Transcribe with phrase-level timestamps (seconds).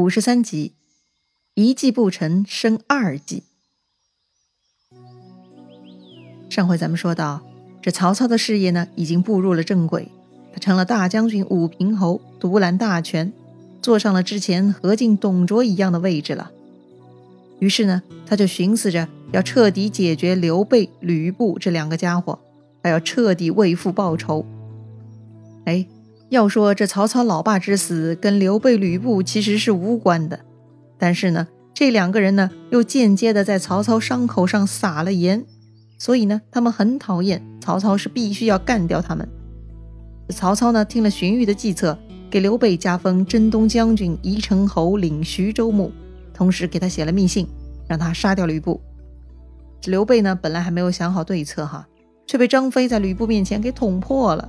[0.00, 0.72] 五十三集，
[1.52, 3.42] 一计不成，生二计。
[6.48, 7.42] 上回咱们说到，
[7.82, 10.08] 这曹操的事业呢，已经步入了正轨，
[10.54, 13.30] 他成了大将军、武平侯，独揽大权，
[13.82, 16.50] 坐上了之前何进、董卓一样的位置了。
[17.58, 22.38] 于是呢，他就寻思着要彻底解决刘备、吕布这两个家伙，
[22.82, 24.46] 还要彻底为父报仇。
[25.66, 25.86] 哎。
[26.30, 30.38] 要说这曹操老爸之死跟刘备、吕布其实是无关的，
[30.96, 35.44] 但是呢，这两个人呢又间接的在曹操伤口上撒了盐，
[35.98, 39.28] 所以呢，他们很讨厌曹操，是必须要干掉他们。
[40.28, 41.98] 曹操呢听了荀彧的计策，
[42.30, 45.90] 给刘备加封征东将军、宜城侯，领徐州牧，
[46.32, 47.44] 同时给他写了密信，
[47.88, 48.80] 让他杀掉吕布。
[49.86, 51.88] 刘备呢本来还没有想好对策哈，
[52.24, 54.48] 却被张飞在吕布面前给捅破了。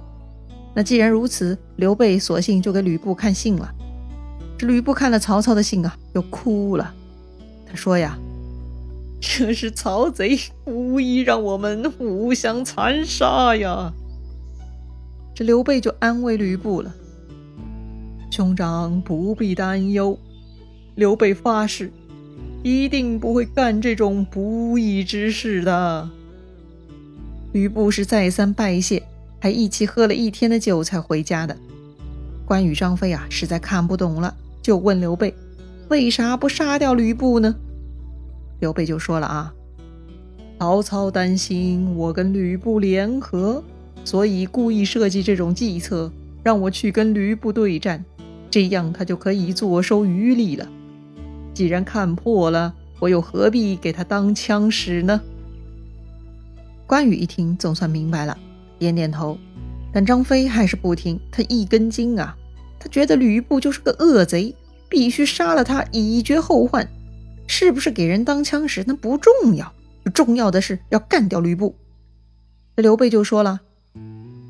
[0.73, 3.73] 那既然如此，刘备索性就给吕布看信了。
[4.57, 6.93] 这吕布看了曹操的信啊，又哭了。
[7.67, 8.17] 他说呀
[9.19, 13.91] ：“这是曹贼故意让我们互相残杀呀。”
[15.35, 16.93] 这刘备就安慰吕布了
[18.31, 20.17] ：“兄长不必担忧，
[20.95, 21.91] 刘备发誓，
[22.63, 26.09] 一定不会干这种不义之事的。”
[27.51, 29.03] 吕布是再三拜谢。
[29.41, 31.57] 还一起喝了一天的酒才回家的。
[32.45, 35.33] 关羽、张飞啊，实在看不懂了，就问刘备
[35.89, 37.55] ：“为啥不杀掉吕布呢？”
[38.61, 39.53] 刘备就说了：“啊，
[40.59, 43.63] 曹操担心我跟吕布联合，
[44.05, 46.11] 所以故意设计这种计策，
[46.43, 48.05] 让我去跟吕布对战，
[48.51, 50.67] 这样他就可以坐收渔利了。
[51.53, 55.19] 既然看破了，我又何必给他当枪使呢？”
[56.85, 58.37] 关羽一听，总算明白了。
[58.81, 59.37] 点点头，
[59.93, 61.19] 但张飞还是不听。
[61.31, 62.35] 他一根筋啊，
[62.79, 64.55] 他觉得吕布就是个恶贼，
[64.89, 66.89] 必须杀了他以绝后患。
[67.45, 69.71] 是不是给人当枪使那不重要，
[70.15, 71.75] 重要的是要干掉吕布。
[72.75, 73.59] 这刘备就说了：“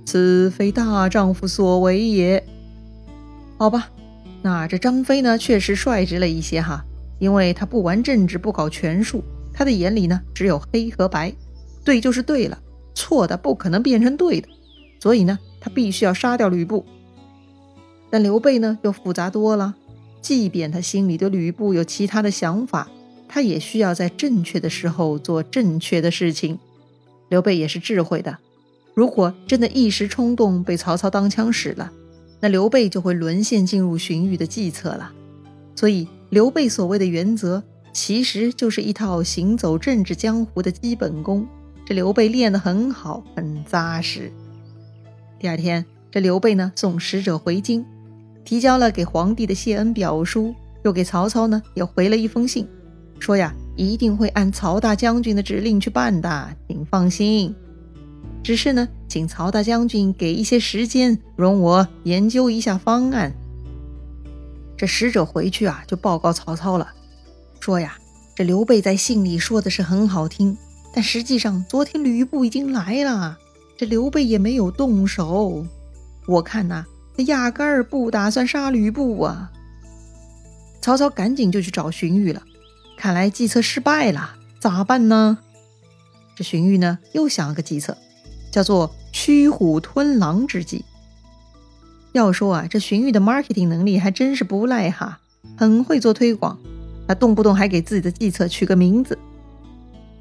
[0.08, 2.42] 此非大丈夫所为也。”
[3.60, 3.90] 好吧，
[4.42, 6.86] 那这张飞呢，确实率直了一些哈，
[7.20, 11.34] 因为他不玩政治，不搞权术，他的眼里呢只有黑和白，
[11.84, 12.58] 对就是对了。
[12.94, 14.48] 错的不可能变成对的，
[15.00, 16.86] 所以呢，他必须要杀掉吕布。
[18.10, 19.76] 但刘备呢，又复杂多了。
[20.22, 22.90] 即便他心里对吕布有其他的想法，
[23.28, 26.60] 他也需要在正确的时候做正确的事情。
[27.30, 28.38] 刘备也是智慧的，
[28.94, 31.92] 如果真的一时冲动被曹操当枪使了，
[32.40, 35.14] 那刘备就会沦陷进入荀彧的计策了。
[35.76, 37.64] 所以，刘备所谓的原则，
[37.94, 41.48] 其实就是一套行走政治江湖的基本功。
[41.92, 44.32] 这刘备练得很好，很扎实。
[45.38, 47.86] 第二天，这刘备呢送使者回京，
[48.46, 52.66] 提交了给皇帝的谢恩表书，又给曹操呢也回了一封信，
[53.20, 57.54] 说呀一定会按曹大将军的指令去办的，请放心。
[58.42, 63.34] 只是呢，请曹大将军给一些时间，容我研究一下方案。
[64.78, 66.88] 这使者回去啊，就报告曹操了，
[67.60, 67.98] 说呀，
[68.34, 70.58] 这刘备在信里说的是很好听。
[70.94, 73.38] 但实际上，昨天吕布已经来了，
[73.78, 75.66] 这刘备也没有动手。
[76.28, 76.86] 我看呐，
[77.16, 79.52] 他压根儿不打算杀吕布啊。
[80.82, 82.42] 曹操赶紧就去找荀彧了，
[82.98, 85.38] 看来计策失败了，咋办呢？
[86.36, 87.96] 这荀彧呢，又想了个计策，
[88.52, 90.84] 叫做驱虎吞狼之计。
[92.14, 95.20] 要说啊，这荀彧的 marketing 能力还真是不赖哈，
[95.56, 96.60] 很会做推广，
[97.08, 99.18] 他动不动还给自己的计策取个名字，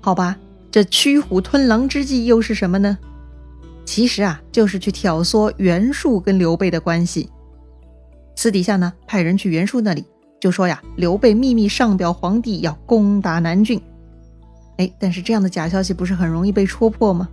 [0.01, 0.39] 好吧。
[0.71, 2.97] 这驱虎吞狼之计又是什么呢？
[3.85, 7.29] 其实啊，就是去挑唆袁术跟刘备的关系。
[8.37, 10.05] 私底下呢，派人去袁术那里，
[10.39, 13.81] 就说呀，刘备秘密上表皇帝要攻打南郡。
[14.77, 17.29] 哎，但是这样的假消息不是很容易被戳破吗？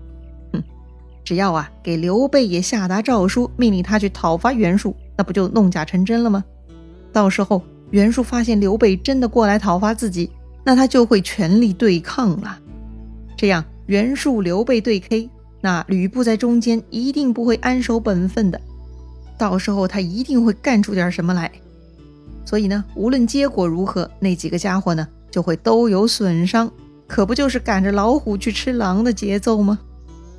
[0.51, 0.63] 哼，
[1.23, 6.43] 只要啊，给刘备也下达诏书，命令他去讨伐袁术，那不就弄假成真了吗？
[7.13, 7.61] 到时候
[7.91, 10.31] 袁术发现刘备真的过来讨伐自己，
[10.63, 12.59] 那他就会全力对抗了。
[13.37, 15.29] 这样袁术、刘备对 K，
[15.61, 18.59] 那吕布在中间一定不会安守本分的，
[19.37, 21.49] 到时候他一定会干出点什么来。
[22.43, 26.71] 所以呢，无论结果如何，那几个家伙呢就会都有损伤，
[27.05, 29.79] 可不就是赶着老虎去吃狼的节奏吗？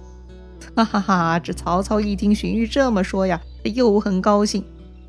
[0.75, 1.39] 哈哈哈！
[1.39, 4.65] 这曹操一听荀彧这么说呀，他又很高兴，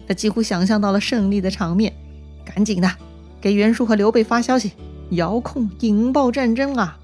[0.08, 1.94] 他几乎想象到了胜利的场面，
[2.46, 2.90] 赶紧的
[3.42, 4.74] 给袁术和刘备发消息，
[5.12, 7.00] 遥控引爆战争啊！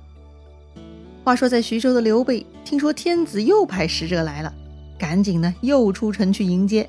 [1.26, 4.54] 话说，在徐州的刘备听说天子又派使者来了，
[4.96, 6.88] 赶紧呢又出城去迎接。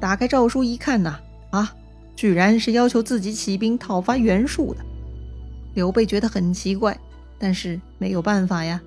[0.00, 1.20] 打开诏书一看呐，
[1.52, 1.72] 啊，
[2.16, 4.84] 居然是要求自己起兵讨伐袁术的。
[5.74, 6.98] 刘备觉得很奇怪，
[7.38, 8.82] 但是没有办法呀。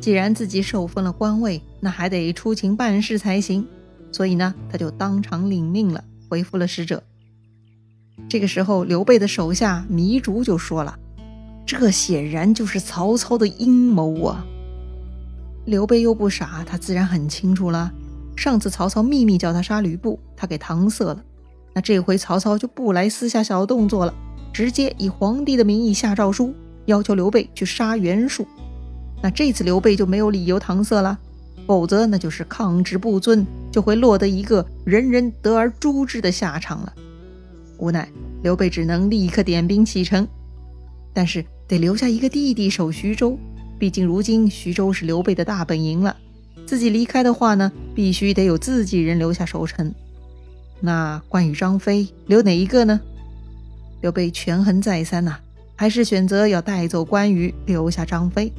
[0.00, 3.66] 既然自己受封了官位，那还得出勤办事才行。
[4.10, 7.02] 所以呢，他就当场领命了，回复了使者。
[8.30, 10.98] 这个时候，刘备的手下糜竺就说了
[11.68, 14.46] ：“这显然就是曹操的阴谋啊！”
[15.66, 17.92] 刘备又不傻，他自然很清楚了。
[18.34, 21.22] 上次曹操秘密叫他杀吕布，他给搪塞了。
[21.74, 24.14] 那这回曹操就不来私下小动作了，
[24.50, 26.54] 直接以皇帝的名义下诏书，
[26.86, 28.46] 要求刘备去杀袁术。
[29.22, 31.18] 那这次刘备就没有理由搪塞了，
[31.66, 36.94] 否则那就是抗旨不遵，就会落得一个人人得而诛之的下场了。
[37.76, 38.08] 无奈
[38.42, 40.26] 刘备只能立刻点兵启程，
[41.12, 43.38] 但是得留下一个弟弟守徐州，
[43.78, 46.16] 毕竟如今徐州是刘备的大本营了。
[46.66, 49.94] 自己离开的话呢，必须得有自己人留下守城。
[50.80, 52.98] 那关羽、张飞留哪一个呢？
[54.00, 55.38] 刘备权衡再三呐，
[55.76, 58.52] 还是选择要带走关羽，留下张飞。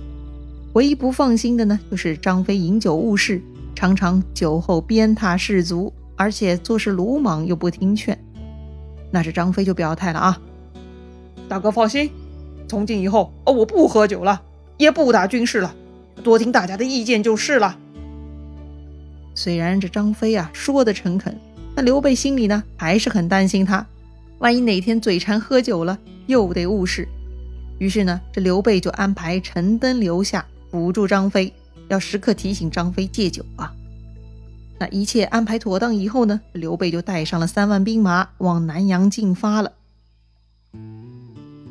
[0.73, 3.41] 唯一不放心的呢，就是张飞饮酒误事，
[3.73, 8.17] 常常酒后鞭挞士卒，而且做事鲁莽又不听劝。
[9.09, 10.41] 那这张飞就表态了啊，
[11.47, 12.11] 大哥放心，
[12.69, 14.41] 从今以后哦，我不喝酒了，
[14.77, 15.75] 也不打军事了，
[16.23, 17.77] 多听大家的意见就是了。
[19.35, 21.35] 虽然这张飞啊说的诚恳，
[21.75, 23.85] 但刘备心里呢还是很担心他，
[24.37, 27.07] 万一哪天嘴馋喝酒了，又得误事。
[27.79, 30.45] 于是呢，这刘备就安排陈登留下。
[30.71, 31.51] 辅助张飞，
[31.87, 33.73] 要时刻提醒张飞戒酒啊。
[34.77, 39.71] 那一切安排妥当以后呢，刘备就带上了三万兵马往南阳进发了。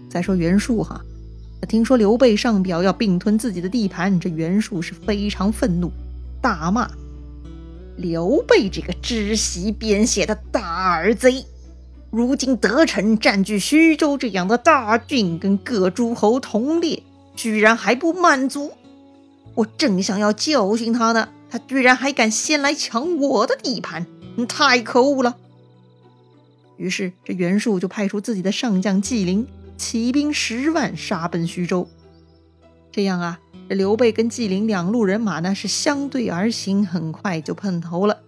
[0.08, 1.00] 再说袁术哈，
[1.68, 5.90] 听说刘备上表要并吞自己的地盘，这袁术是非常愤怒，
[6.40, 6.90] 大骂
[7.96, 11.44] 刘备这个知悉编写的大耳贼，
[12.10, 17.02] 如今得逞占据徐州这样的大郡，跟各诸侯同列，
[17.34, 18.72] 居然还不满足。
[19.54, 24.06] 我正想要教训他呢，他居然还敢先来抢我的地盘，
[24.48, 25.36] 太可恶了！
[26.76, 29.44] 于是这袁术就派出自己的上将纪灵，
[29.78, 31.88] 起兵十万杀奔徐州。
[32.92, 38.18] 这样啊，这刘备跟纪灵两路人马呢是相对而行，很快就碰头了。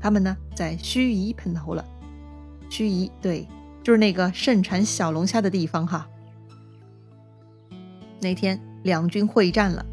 [0.00, 1.84] 他们呢在盱眙碰头了。
[2.68, 3.48] 盱眙，对，
[3.82, 6.06] 就是那个盛产小龙虾的地方哈。
[8.20, 9.86] 那天两军会战了。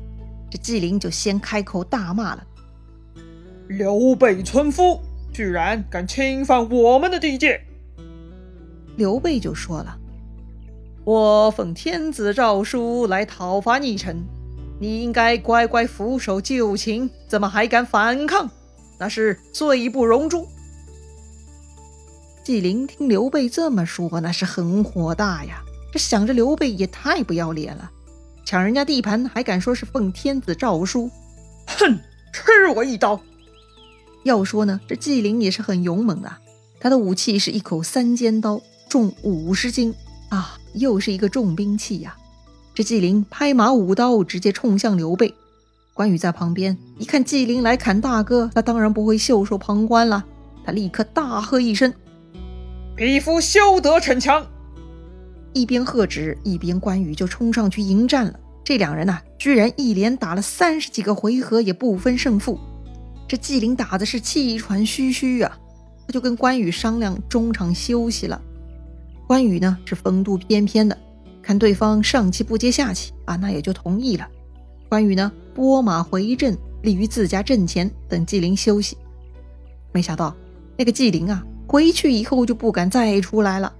[0.49, 2.45] 这纪灵就先开口大骂了
[3.67, 4.99] ：“刘备村夫，
[5.33, 7.59] 居然敢侵犯我们的地界！”
[8.95, 9.97] 刘备就说了
[11.05, 14.23] ：“我奉天子诏书来讨伐逆臣，
[14.79, 18.49] 你应该乖乖俯首就擒，怎么还敢反抗？
[18.97, 20.47] 那是罪不容诛。”
[22.41, 25.61] 纪灵听刘备这么说，那是很火大呀，
[25.91, 27.91] 这想着刘备也太不要脸了。
[28.45, 31.11] 抢人家地盘还敢说是奉天子诏书？
[31.65, 31.99] 哼，
[32.31, 33.19] 吃我一刀！
[34.23, 36.31] 要说呢，这纪灵也是很勇猛的，
[36.79, 39.93] 他的武器是一口三尖刀，重五十斤
[40.33, 42.15] 啊，又是一个重兵器呀。
[42.73, 45.31] 这纪灵拍马舞刀，直接冲向刘备。
[45.93, 50.25] 关羽在旁边一看纪灵来砍大哥，他当然不会袖手旁观了，
[50.65, 51.93] 他立刻大喝一声
[52.97, 54.43] ：“匹夫休得逞强！”
[55.53, 58.39] 一边喝止，一边关羽就冲上去迎战了。
[58.63, 62.59] 这两人呐，居然一连打了三十几个回合，也不分胜负。
[63.27, 65.55] 这纪灵打的是气喘吁吁啊，
[66.07, 68.41] 他就跟关羽商量中场休息了。
[69.27, 70.97] 关羽呢是风度翩翩的，
[71.41, 74.27] 看对方上气不接下气啊，那也就同意了。
[74.89, 78.97] 关羽呢拨马回阵，立于自家阵前等纪灵休息。
[79.91, 80.35] 没想到
[80.77, 83.73] 那个纪灵啊，回去以后就不敢再出来了。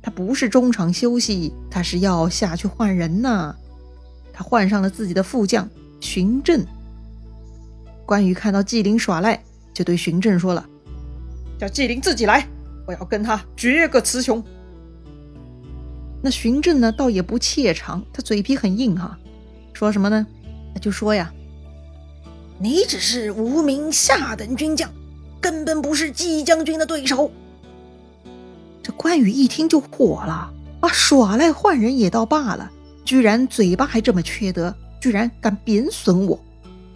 [0.00, 3.54] 他不是中场休息，他是要下去换人呐。
[4.32, 5.68] 他换上了自己的副将
[6.00, 6.66] 荀振。
[8.04, 9.42] 关羽看到纪灵耍赖，
[9.72, 10.66] 就对荀振说了
[11.58, 12.46] ：“叫纪灵自己来，
[12.86, 14.42] 我要跟他决个雌雄。”
[16.22, 19.18] 那荀振呢，倒也不怯场，他嘴皮很硬哈，
[19.72, 20.26] 说什么呢？
[20.80, 21.32] 就说呀
[22.58, 24.90] ：“你只是无名下等军将，
[25.40, 27.30] 根本不是季将军的对手。”
[28.82, 30.88] 这关羽一听就火了啊！
[30.88, 32.70] 耍赖换人也倒罢了，
[33.04, 36.38] 居然嘴巴还这么缺德，居然敢贬损我！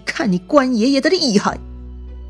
[0.04, 1.58] 看你关爷爷的厉害！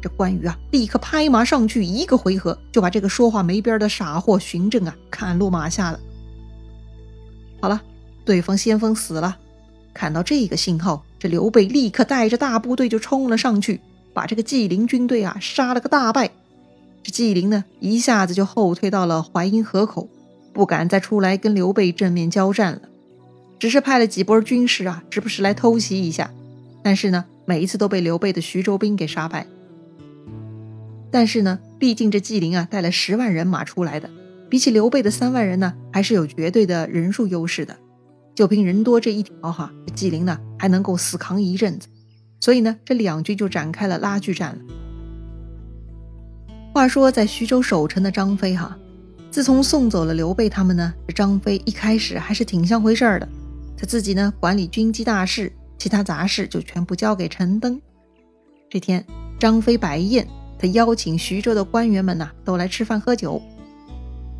[0.00, 5.98] 这关羽啊，立刻拍马上去，一个回合就把这个说话没边的傻货荀正啊砍落马下了。
[7.60, 7.82] 好了，
[8.24, 9.36] 对方先锋死了，
[9.92, 13.80] 看到这个信号，这刘备立刻带着大部队就冲了上去，
[14.14, 16.30] 把这个纪灵军队啊杀了个大败。
[17.02, 20.08] 这纪灵呢一下子就后退到了淮阴河口，
[20.52, 22.82] 不敢再出来跟刘备正面交战了，
[23.58, 26.30] 只是派了几波军士啊，时不时来偷袭一下。
[26.82, 29.46] 但是呢，每一次都被刘备的徐州兵给杀败。
[31.10, 34.10] 但是呢，毕竟这纪灵啊带了十万人马出来的，
[34.48, 37.76] 比起刘备的三万人呢，还是有绝对的人数优势的。
[38.34, 41.88] 就凭人多这一条哈，这纪灵呢还能够死扛一阵子。
[42.40, 44.58] 所以呢，这两军就展开了拉锯战了。
[46.72, 48.78] 话说，在徐州守城的张飞哈，
[49.30, 53.28] 自从送走了刘备他们呢，这张飞一开始还是挺像回事儿的。
[53.76, 57.80] 他自己呢管理军机大事，其他杂事就全部交给陈登。
[58.70, 59.04] 这天，
[59.40, 63.40] 张飞摆宴，他邀请徐州的官员们呐都来吃饭喝酒。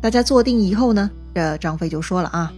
[0.01, 2.53] 大家坐定以后呢，这张飞就说了啊：“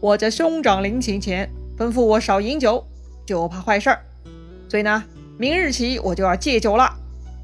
[0.00, 2.84] 我家兄长临行前吩咐我少饮酒，
[3.26, 4.00] 就怕坏事儿。”
[4.68, 5.02] 所以呢，
[5.38, 6.92] 明日起我就要戒酒了。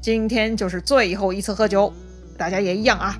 [0.01, 1.93] 今天就是最后一次喝酒，
[2.37, 3.17] 大家也一样啊。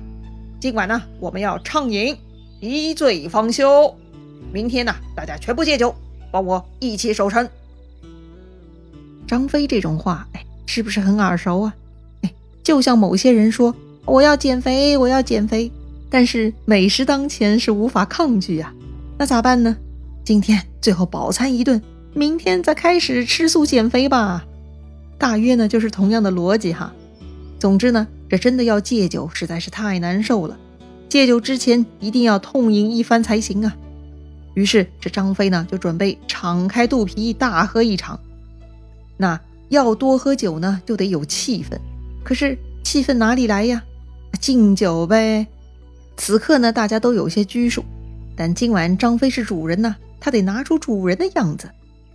[0.60, 2.16] 今晚呢，我们要畅饮，
[2.60, 3.94] 一醉方休。
[4.52, 5.94] 明天呢，大家全部戒酒，
[6.30, 7.48] 帮我一起守城。
[9.26, 11.74] 张飞这种话，哎，是不是很耳熟啊？
[12.64, 13.72] 就像某些人说
[14.04, 15.70] 我要减肥，我要减肥，
[16.10, 18.74] 但是美食当前是无法抗拒呀。
[19.16, 19.76] 那咋办呢？
[20.24, 21.80] 今天最后饱餐一顿。
[22.16, 24.44] 明天再开始吃素减肥吧，
[25.18, 26.94] 大约呢就是同样的逻辑哈。
[27.58, 30.56] 总之呢，这真的要戒酒实在是太难受了，
[31.08, 33.76] 戒酒之前一定要痛饮一番才行啊。
[34.54, 38.20] 于是这张飞呢就准备敞开肚皮大喝一场。
[39.16, 39.40] 那
[39.70, 41.76] 要多喝酒呢，就得有气氛，
[42.24, 43.84] 可是气氛哪里来呀？
[44.40, 45.46] 敬酒呗。
[46.16, 47.84] 此刻呢，大家都有些拘束，
[48.34, 51.68] 但今晚张飞是主人呢，他得拿出主人的样子。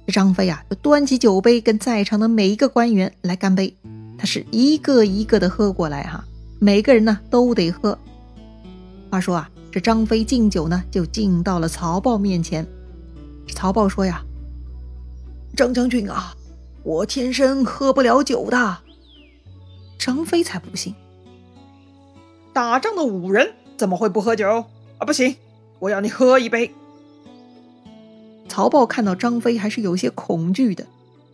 [0.07, 3.73] 张飞啊，就端起酒杯，跟在场的每一个官员来干杯。
[4.17, 6.25] 他是一个一个的喝过来，哈，
[6.59, 7.97] 每个人呢都得喝。
[9.11, 12.65] 话说啊，这张飞敬酒呢，就敬到了曹豹面前。
[13.53, 14.23] 曹豹说呀
[15.55, 16.33] ：“张将军啊，
[16.83, 18.77] 我天生喝不了酒的。”
[19.99, 20.95] 张飞才不信，
[22.53, 24.47] 打仗的武人怎么会不喝酒
[24.97, 25.05] 啊？
[25.05, 25.35] 不行，
[25.79, 26.71] 我要你喝一杯。
[28.47, 30.87] 曹豹看到张飞还是有些恐惧的，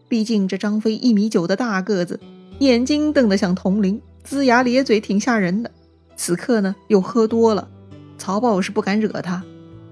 [0.10, 2.20] 毕竟这张飞一米九的大个子，
[2.58, 5.70] 眼睛瞪得像铜铃，龇牙咧嘴，挺吓人的。
[6.16, 7.70] 此刻呢又喝多了，
[8.18, 9.44] 曹豹是不敢惹他，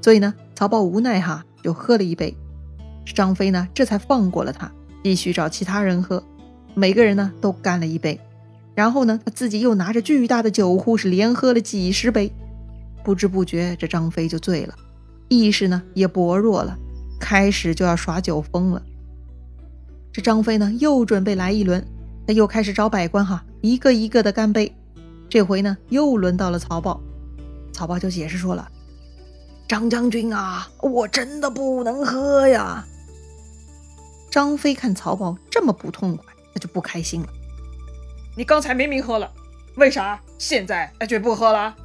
[0.02, 2.36] 所以呢曹豹无奈哈就喝了一杯。
[3.06, 4.72] 张飞呢这才放过了他，
[5.04, 6.24] 继续找其他人喝。
[6.74, 8.20] 每个人呢都干了一杯，
[8.76, 12.32] 然后呢他自己又拿着巨大的酒壶是连喝了几十杯。
[13.04, 14.74] 不知不觉这张飞就醉了，
[15.28, 16.78] 意识呢也薄弱了。
[17.20, 18.82] 开始就要耍酒疯了。
[20.12, 21.86] 这张飞呢，又准备来一轮，
[22.28, 24.74] 他又开始找百官哈，一个一个的干杯。
[25.30, 27.02] 这回呢，又轮到了曹豹。
[27.72, 28.70] 曹豹就解释说了
[29.68, 32.86] ：“张将军啊，我真的不能喝呀。”
[34.30, 37.28] 张飞看曹豹这么不痛快，他就不开心了。
[38.36, 39.32] 你刚才明明喝了，
[39.76, 41.76] 为啥现在却不喝了？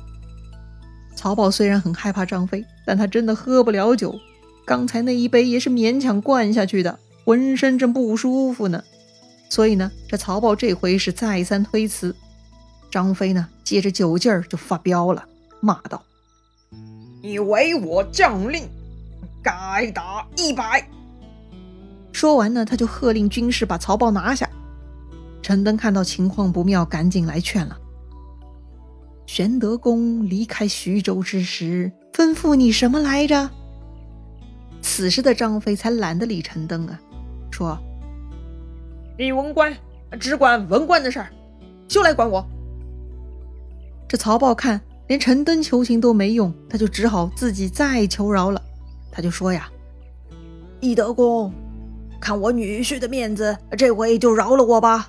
[1.15, 4.15] 曹豹虽然很害怕张飞，但他真的喝不了酒。
[4.65, 8.85] 刚才那一杯也是勉强灌下去的，浑身正不舒服呢。
[9.51, 12.15] 所以呢，这曹豹这回是再三推辞。
[12.91, 15.25] 张飞呢，借着酒劲儿就发飙了，
[15.61, 16.03] 骂道
[17.23, 18.67] ：“你违我将令，
[19.43, 20.87] 该打一百！”
[22.13, 24.48] 说完呢，他就喝令军士把曹豹拿下。
[25.49, 27.79] 陈登看到情况不妙，赶紧来劝了。
[29.25, 33.49] 玄德公离开徐州之时，吩咐你什么来着？
[34.83, 37.01] 此时的张飞才懒得理陈登啊，
[37.51, 37.79] 说
[39.19, 39.75] ：“你文官
[40.21, 41.31] 只管文官的事儿，
[41.89, 42.47] 休来管我。”
[44.07, 48.61] 这曹豹看连陈登求情都没用，他就只好自己再求饶了。
[49.11, 49.67] 他就说呀
[50.81, 51.51] ：“义德公，
[52.21, 55.09] 看我女婿的面子，这回就饶了我吧。”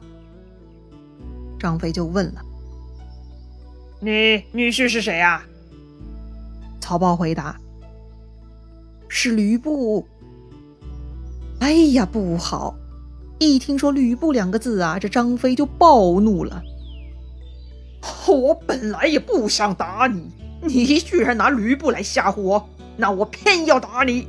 [1.59, 2.41] 张飞就问了
[4.01, 5.43] ：“你女婿是谁呀？”
[6.81, 7.55] 曹豹回答。
[9.07, 10.07] 是吕布。
[11.59, 12.75] 哎呀，不好！
[13.37, 16.61] 一听说吕布两个字啊，这张飞就暴怒了。
[18.27, 24.27] 我本来也不想打你，你居然拿吕布来吓唬我，那我偏要打你！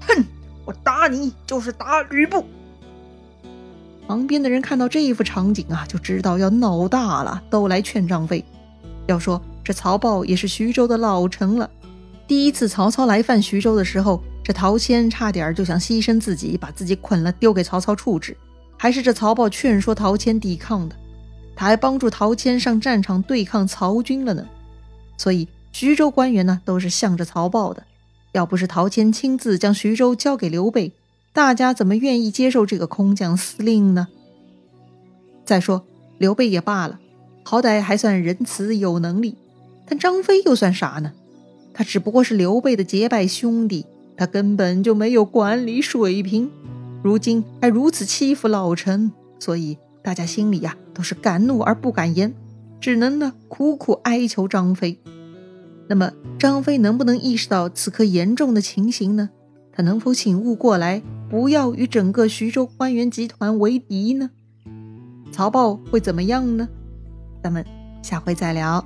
[0.00, 0.24] 哼，
[0.64, 2.44] 我打你就是打吕布。
[4.06, 8.44] 旁边的人看到这一幅场景啊，就知道要闹大了，都来劝张飞。
[9.06, 11.68] 要说这曹豹也是徐州的老臣了。
[12.26, 18.36] 第一次曹操来犯徐州的时候，这陶谦差点就想牺牲自己，把自己捆了丢给曹操处置，
[18.76, 20.96] 还是这曹豹劝说陶谦抵抗的。
[21.54, 24.46] 他还帮助陶谦上战场对抗曹军了呢。
[25.16, 27.84] 所以徐州官员呢都是向着曹豹的。
[28.32, 30.92] 要不是陶谦亲自将徐州交给刘备，
[31.34, 34.08] 大家怎么愿意接受这个空降司令呢？
[35.46, 35.86] 再说
[36.18, 37.00] 刘备也罢了，
[37.42, 39.36] 好歹还算仁慈有能力，
[39.86, 41.12] 但张飞又算啥呢？
[41.72, 46.50] 他只不过是刘备的结拜兄弟，他根本就没有管理水平，
[47.02, 52.34] 如今还如此欺负老臣，所以大家心里呀都是敢怒而不敢言，
[52.78, 54.98] 只能呢苦苦哀求张飞。
[55.88, 59.30] 那么张飞能不能意识到此刻严重的情形呢？
[59.74, 64.28] 他能否醒悟过来，不要与整个徐州官员集团为敌呢？
[65.32, 66.68] 曹豹会怎么样呢？
[67.42, 67.64] 咱们
[68.02, 68.84] 下回再聊。